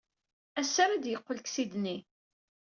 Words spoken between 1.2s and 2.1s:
seg Sidney.